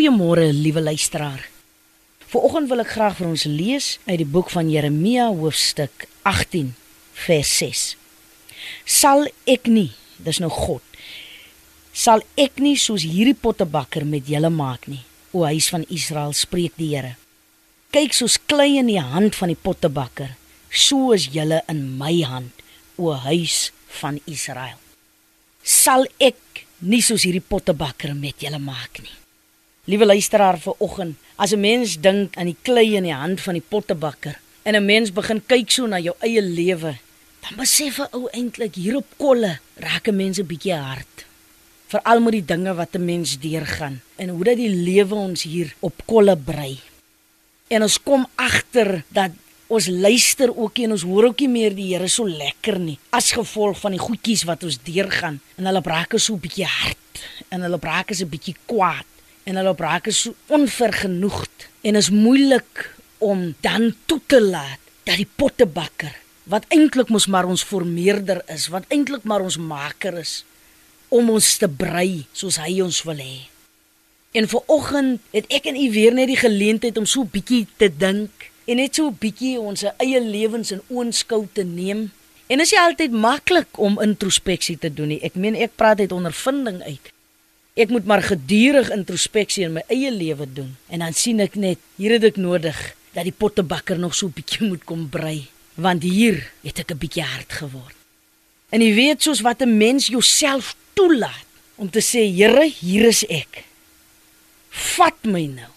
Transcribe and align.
Goeiemôre, 0.00 0.52
liewe 0.52 0.80
luisteraar. 0.80 1.42
Vanoggend 2.32 2.70
wil 2.70 2.80
ek 2.80 2.92
graag 2.94 3.18
vir 3.18 3.26
ons 3.28 3.42
lees 3.44 3.88
uit 4.06 4.22
die 4.22 4.30
boek 4.32 4.48
van 4.48 4.70
Jeremia 4.72 5.26
hoofstuk 5.28 6.06
18 6.24 6.70
vers 7.26 7.50
6. 7.60 7.82
Sal 8.88 9.28
ek 9.44 9.68
nie, 9.68 9.90
dis 10.24 10.40
nou 10.40 10.48
God. 10.48 10.80
Sal 11.92 12.24
ek 12.40 12.64
nie 12.64 12.78
soos 12.80 13.04
hierdie 13.04 13.36
pottebakker 13.36 14.08
met 14.08 14.32
julle 14.32 14.48
maak 14.48 14.88
nie, 14.88 15.02
o 15.36 15.44
huis 15.44 15.68
van 15.68 15.84
Israel, 15.92 16.32
spreek 16.32 16.80
die 16.80 16.94
Here. 16.94 17.12
Kyk 17.92 18.16
soos 18.16 18.40
klei 18.40 18.78
in 18.80 18.88
die 18.88 19.04
hand 19.04 19.36
van 19.36 19.52
die 19.52 19.62
pottebakker, 19.68 20.32
so 20.72 21.12
is 21.12 21.28
julle 21.28 21.60
in 21.68 21.90
my 22.00 22.14
hand, 22.24 22.56
o 22.96 23.12
huis 23.28 23.66
van 24.00 24.16
Israel. 24.24 24.80
Sal 25.60 26.08
ek 26.16 26.64
nie 26.80 27.04
soos 27.04 27.28
hierdie 27.28 27.44
pottebakker 27.44 28.16
met 28.16 28.40
julle 28.40 28.64
maak 28.64 29.04
nie. 29.04 29.20
Liewe 29.88 30.04
luisteraar 30.04 30.58
vir 30.60 30.74
oggend, 30.84 31.16
as 31.36 31.52
'n 31.52 31.60
mens 31.60 31.96
dink 32.00 32.36
aan 32.36 32.52
die 32.52 32.56
klei 32.62 32.96
in 32.96 33.04
die 33.04 33.14
hand 33.14 33.40
van 33.40 33.54
die 33.54 33.64
pottebakker 33.68 34.36
en 34.62 34.76
'n 34.76 34.84
mens 34.84 35.12
begin 35.12 35.40
kyk 35.46 35.70
so 35.70 35.86
na 35.86 35.98
jou 35.98 36.14
eie 36.20 36.42
lewe, 36.42 36.98
dan 37.40 37.56
besef 37.56 37.98
'n 37.98 38.12
ou 38.12 38.28
eintlik 38.32 38.74
hier 38.74 38.96
op 38.96 39.06
kolle 39.16 39.58
raak 39.76 40.08
'n 40.08 40.16
mens 40.16 40.38
'n 40.38 40.46
bietjie 40.46 40.74
hard. 40.74 41.24
Veral 41.86 42.20
met 42.20 42.32
die 42.32 42.44
dinge 42.44 42.74
wat 42.74 42.94
'n 42.94 43.04
mens 43.04 43.38
deurgaan 43.38 44.02
en 44.16 44.28
hoe 44.28 44.44
dat 44.44 44.56
die 44.56 44.68
lewe 44.68 45.14
ons 45.14 45.42
hier 45.42 45.74
op 45.80 46.02
kolle 46.04 46.36
brei. 46.36 46.78
En 47.68 47.82
ons 47.82 48.02
kom 48.02 48.26
agter 48.34 49.04
dat 49.08 49.30
ons 49.66 49.86
luister 49.86 50.56
ook 50.56 50.76
nie 50.76 50.84
en 50.84 50.92
ons 50.92 51.02
hoor 51.02 51.24
ook 51.24 51.40
nie 51.40 51.48
meer 51.48 51.74
die 51.74 51.94
Here 51.94 52.08
so 52.08 52.28
lekker 52.28 52.78
nie 52.78 52.98
as 53.10 53.32
gevolg 53.32 53.80
van 53.80 53.90
die 53.90 54.00
goedjies 54.00 54.42
wat 54.42 54.62
ons 54.62 54.78
deurgaan 54.82 55.40
en 55.56 55.64
hulle 55.64 55.80
braak 55.80 56.12
is 56.12 56.24
so 56.24 56.34
'n 56.34 56.40
bietjie 56.40 56.66
hard 56.66 57.24
en 57.48 57.62
hulle 57.62 57.78
braak 57.78 58.10
is 58.10 58.20
'n 58.20 58.28
bietjie 58.28 58.56
kwaad 58.66 59.06
en 59.44 59.60
hulle 59.60 59.74
braak 59.74 60.10
is 60.10 60.24
so 60.26 60.34
onvergenoegd 60.52 61.68
en 61.86 61.96
is 61.96 62.10
moeilik 62.12 62.88
om 63.18 63.54
dan 63.60 63.94
toe 64.06 64.20
te 64.26 64.40
laat 64.40 64.80
dat 65.04 65.16
die 65.20 65.28
pottebakker 65.36 66.12
wat 66.50 66.66
eintlik 66.74 67.10
mos 67.12 67.28
maar 67.30 67.46
ons 67.46 67.62
formeerder 67.62 68.42
is, 68.50 68.68
wat 68.72 68.88
eintlik 68.90 69.24
maar 69.28 69.44
ons 69.44 69.58
maker 69.60 70.18
is 70.18 70.40
om 71.10 71.30
ons 71.30 71.46
te 71.58 71.68
brei 71.68 72.24
soos 72.32 72.58
hy 72.62 72.80
ons 72.82 73.02
wil 73.06 73.18
hê. 73.18 73.50
En 74.34 74.46
vir 74.46 74.70
oggend 74.70 75.34
het 75.34 75.46
ek 75.50 75.66
en 75.70 75.78
u 75.78 75.86
weer 75.94 76.14
net 76.14 76.30
die 76.30 76.38
geleentheid 76.38 76.98
om 76.98 77.06
so 77.06 77.26
bietjie 77.26 77.64
te 77.78 77.90
dink 77.90 78.50
en 78.70 78.78
net 78.78 78.98
so 78.98 79.10
bietjie 79.10 79.56
ons 79.58 79.82
eie 79.90 80.20
lewens 80.22 80.70
in 80.74 80.82
oënskou 80.88 81.44
te 81.54 81.64
neem. 81.66 82.08
En 82.50 82.62
is 82.62 82.70
nie 82.74 82.82
altyd 82.82 83.14
maklik 83.14 83.78
om 83.78 83.98
introspeksie 84.02 84.78
te 84.78 84.90
doen 84.90 85.10
nie. 85.14 85.20
Ek 85.26 85.34
meen 85.38 85.58
ek 85.58 85.74
praat 85.78 86.02
uit 86.02 86.14
ondervinding 86.14 86.78
uit. 86.86 87.10
Ek 87.80 87.88
moet 87.88 88.04
maar 88.04 88.20
gedurig 88.20 88.90
introspeksie 88.92 89.64
in 89.64 89.78
my 89.78 89.84
eie 89.88 90.10
lewe 90.12 90.44
doen 90.44 90.74
en 90.92 91.00
dan 91.00 91.14
sien 91.16 91.40
ek 91.40 91.54
net 91.56 91.80
hier 91.96 92.18
het 92.18 92.26
ek 92.28 92.40
nodig 92.40 92.76
dat 93.14 93.24
die 93.24 93.32
pottebakker 93.32 93.96
nog 93.98 94.14
so 94.14 94.26
'n 94.26 94.36
bietjie 94.36 94.68
moet 94.68 94.84
kom 94.84 95.08
brei 95.08 95.48
want 95.80 96.02
hier 96.02 96.36
het 96.62 96.78
ek 96.78 96.92
'n 96.92 96.98
bietjie 96.98 97.24
hard 97.24 97.52
geword. 97.52 97.96
En 98.70 98.80
jy 98.80 98.94
weet 98.94 99.22
soos 99.22 99.40
wat 99.40 99.62
'n 99.62 99.76
mens 99.76 100.06
jouself 100.06 100.76
toelaat 100.94 101.48
om 101.76 101.90
te 101.90 102.00
sê 102.00 102.28
Here, 102.28 102.68
hier 102.80 103.08
is 103.08 103.24
ek. 103.26 103.64
Vat 104.70 105.24
my 105.24 105.46
nou. 105.46 105.72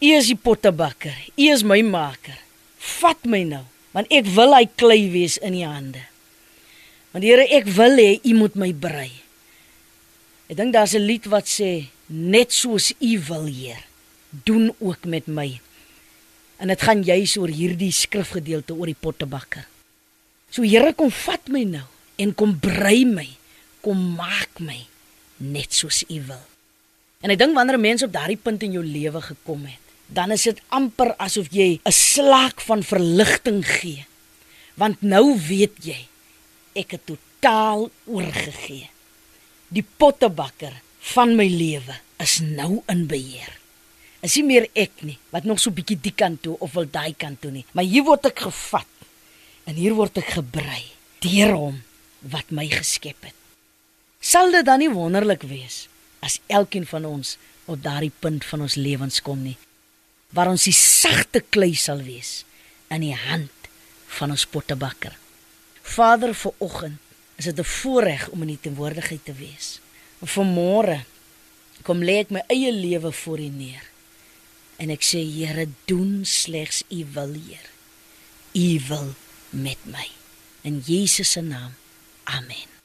U 0.00 0.06
is 0.06 0.26
die 0.26 0.36
pottebakker. 0.36 1.16
U 1.36 1.42
is 1.52 1.62
my 1.62 1.82
maker. 1.82 2.38
Vat 2.78 3.24
my 3.24 3.42
nou 3.42 3.64
want 3.92 4.06
ek 4.12 4.26
wil 4.26 4.54
hy 4.54 4.68
klei 4.76 5.10
wees 5.10 5.36
in 5.38 5.54
u 5.54 5.64
hande. 5.66 6.02
Want 7.10 7.24
Here, 7.24 7.42
ek 7.42 7.66
wil 7.66 7.96
hê 7.98 8.20
u 8.22 8.34
moet 8.34 8.54
my 8.54 8.72
brei. 8.72 9.19
Ek 10.50 10.58
dink 10.58 10.74
daar's 10.74 10.98
'n 10.98 11.06
lied 11.06 11.30
wat 11.30 11.46
sê 11.46 11.86
net 12.10 12.50
soos 12.50 12.90
U 12.98 13.12
wil, 13.28 13.46
Heer, 13.46 13.86
doen 14.30 14.74
ook 14.78 15.04
met 15.06 15.26
my. 15.26 15.60
En 16.58 16.68
dit 16.68 16.82
gaan 16.82 17.02
juis 17.02 17.36
oor 17.36 17.48
hierdie 17.48 17.92
skrifgedeelte 17.92 18.74
oor 18.74 18.86
die 18.86 18.98
pottebakker. 18.98 19.66
So 20.50 20.62
Here 20.62 20.92
kom 20.92 21.10
vat 21.10 21.48
my 21.48 21.62
nou 21.62 21.86
en 22.18 22.34
kom 22.34 22.58
brei 22.58 23.04
my, 23.04 23.28
kom 23.80 24.16
maak 24.16 24.58
my 24.58 24.86
net 25.36 25.72
soos 25.72 26.02
U 26.10 26.18
wil. 26.26 26.42
En 27.22 27.30
ek 27.30 27.38
dink 27.38 27.54
wanneer 27.54 27.78
'n 27.78 27.80
mens 27.80 28.02
op 28.02 28.12
daardie 28.12 28.42
punt 28.42 28.62
in 28.62 28.72
jou 28.72 28.84
lewe 28.84 29.20
gekom 29.22 29.64
het, 29.66 29.84
dan 30.06 30.32
is 30.32 30.42
dit 30.42 30.60
amper 30.68 31.14
asof 31.16 31.46
jy 31.50 31.78
'n 31.84 31.92
slaak 31.92 32.60
van 32.60 32.82
verligting 32.82 33.62
gee. 33.66 34.04
Want 34.74 35.00
nou 35.02 35.38
weet 35.38 35.84
jy 35.84 36.08
ek 36.74 36.90
het 36.90 37.06
totaal 37.06 37.90
oorgegee 38.04 38.90
die 39.70 39.84
pottebakker 39.84 40.74
van 41.14 41.34
my 41.38 41.46
lewe 41.48 41.96
is 42.20 42.40
nou 42.44 42.82
in 42.90 43.06
beheer. 43.10 43.56
Is 44.20 44.36
nie 44.36 44.46
meer 44.48 44.66
ek 44.76 45.04
nie 45.06 45.16
wat 45.32 45.46
nog 45.48 45.60
so 45.62 45.72
bietjie 45.72 45.98
die 46.02 46.14
kant 46.14 46.42
toe 46.44 46.56
of 46.60 46.74
wil 46.76 46.88
daai 46.90 47.14
kant 47.16 47.40
toe 47.40 47.52
nie, 47.54 47.64
maar 47.72 47.88
hier 47.88 48.04
word 48.04 48.28
ek 48.28 48.44
gevat 48.48 49.06
en 49.70 49.78
hier 49.78 49.96
word 49.96 50.20
ek 50.20 50.34
gebrei 50.36 50.82
deur 51.24 51.56
hom 51.56 51.80
wat 52.32 52.52
my 52.52 52.66
geskep 52.68 53.30
het. 53.30 53.36
Sal 54.20 54.52
dit 54.52 54.66
dan 54.66 54.82
nie 54.82 54.92
wonderlik 54.92 55.46
wees 55.48 55.86
as 56.20 56.40
elkeen 56.52 56.84
van 56.88 57.06
ons 57.08 57.38
op 57.70 57.80
daardie 57.80 58.12
punt 58.12 58.44
van 58.44 58.66
ons 58.66 58.76
lewens 58.76 59.22
kom 59.24 59.40
nie 59.46 59.56
waar 60.36 60.50
ons 60.52 60.66
die 60.68 60.76
sagte 60.76 61.42
klei 61.42 61.72
sal 61.74 62.02
wees 62.06 62.44
in 62.90 63.02
die 63.02 63.16
hand 63.16 63.70
van 64.18 64.34
ons 64.34 64.46
pottebakker. 64.46 65.14
Vader, 65.82 66.34
vir 66.34 66.54
oggend 66.62 67.09
is 67.40 67.46
dit 67.48 67.58
'n 67.58 67.64
voorreg 67.64 68.28
om 68.28 68.40
in 68.40 68.52
die 68.52 68.60
teenwoordigheid 68.60 69.24
te 69.24 69.32
wees. 69.32 69.80
Vanmôre 70.24 70.98
kom 71.82 72.02
lê 72.04 72.18
ek 72.20 72.30
my 72.30 72.42
eie 72.46 72.72
lewe 72.72 73.12
voor 73.12 73.38
U 73.38 73.48
neer. 73.48 73.84
En 74.76 74.90
ek 74.90 75.02
sê 75.02 75.20
Here, 75.24 75.68
doen 75.84 76.24
slegs 76.24 76.82
U 76.88 77.06
wil, 77.12 77.32
Heer. 77.32 77.66
U 78.52 78.80
wil 78.88 79.14
met 79.50 79.80
my. 79.84 80.08
In 80.62 80.82
Jesus 80.84 81.30
se 81.30 81.40
naam. 81.40 81.72
Amen. 82.24 82.79